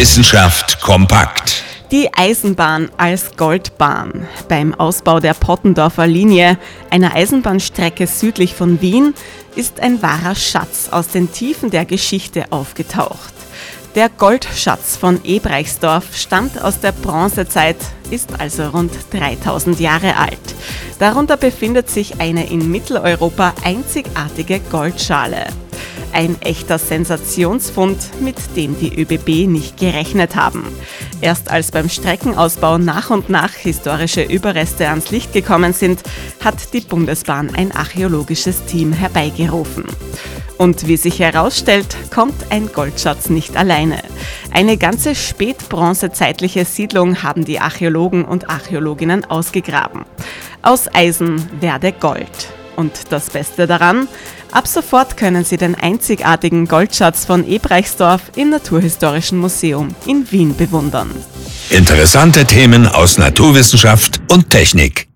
Wissenschaft 0.00 0.80
kompakt. 0.80 1.62
Die 1.90 2.08
Eisenbahn 2.14 2.88
als 2.96 3.36
Goldbahn. 3.36 4.26
Beim 4.48 4.72
Ausbau 4.72 5.20
der 5.20 5.34
Pottendorfer 5.34 6.06
Linie, 6.06 6.56
einer 6.88 7.14
Eisenbahnstrecke 7.14 8.06
südlich 8.06 8.54
von 8.54 8.80
Wien, 8.80 9.12
ist 9.56 9.78
ein 9.80 10.00
wahrer 10.00 10.34
Schatz 10.34 10.88
aus 10.90 11.08
den 11.08 11.30
Tiefen 11.30 11.68
der 11.68 11.84
Geschichte 11.84 12.46
aufgetaucht. 12.48 13.34
Der 13.94 14.08
Goldschatz 14.08 14.96
von 14.96 15.22
Ebreichsdorf 15.22 16.16
stammt 16.16 16.58
aus 16.62 16.80
der 16.80 16.92
Bronzezeit, 16.92 17.76
ist 18.10 18.40
also 18.40 18.68
rund 18.70 18.92
3000 19.12 19.80
Jahre 19.80 20.16
alt. 20.16 20.54
Darunter 20.98 21.36
befindet 21.36 21.90
sich 21.90 22.18
eine 22.22 22.48
in 22.48 22.70
Mitteleuropa 22.70 23.52
einzigartige 23.64 24.60
Goldschale. 24.70 25.48
Ein 26.12 26.40
echter 26.40 26.78
Sensationsfund, 26.78 28.20
mit 28.20 28.36
dem 28.56 28.78
die 28.78 29.00
ÖBB 29.00 29.48
nicht 29.48 29.76
gerechnet 29.76 30.36
haben. 30.36 30.64
Erst 31.20 31.50
als 31.50 31.70
beim 31.70 31.88
Streckenausbau 31.88 32.78
nach 32.78 33.10
und 33.10 33.30
nach 33.30 33.52
historische 33.54 34.22
Überreste 34.22 34.88
ans 34.88 35.10
Licht 35.10 35.32
gekommen 35.32 35.72
sind, 35.72 36.02
hat 36.44 36.72
die 36.72 36.80
Bundesbahn 36.80 37.54
ein 37.54 37.72
archäologisches 37.72 38.64
Team 38.64 38.92
herbeigerufen. 38.92 39.84
Und 40.58 40.86
wie 40.86 40.98
sich 40.98 41.20
herausstellt, 41.20 41.96
kommt 42.12 42.50
ein 42.50 42.70
Goldschatz 42.70 43.30
nicht 43.30 43.56
alleine. 43.56 44.02
Eine 44.52 44.76
ganze 44.76 45.14
spätbronzezeitliche 45.14 46.66
Siedlung 46.66 47.22
haben 47.22 47.46
die 47.46 47.60
Archäologen 47.60 48.26
und 48.26 48.50
Archäologinnen 48.50 49.24
ausgegraben. 49.24 50.04
Aus 50.60 50.92
Eisen 50.92 51.48
werde 51.60 51.92
Gold. 51.92 52.59
Und 52.80 52.92
das 53.10 53.28
Beste 53.28 53.66
daran, 53.66 54.08
ab 54.52 54.66
sofort 54.66 55.18
können 55.18 55.44
Sie 55.44 55.58
den 55.58 55.74
einzigartigen 55.74 56.66
Goldschatz 56.66 57.26
von 57.26 57.46
Ebreichsdorf 57.46 58.22
im 58.36 58.48
Naturhistorischen 58.48 59.38
Museum 59.38 59.94
in 60.06 60.32
Wien 60.32 60.56
bewundern. 60.56 61.10
Interessante 61.68 62.46
Themen 62.46 62.88
aus 62.88 63.18
Naturwissenschaft 63.18 64.22
und 64.32 64.48
Technik. 64.48 65.09